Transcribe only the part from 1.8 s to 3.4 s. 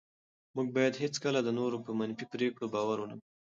په منفي پرېکړو باور ونه کړو.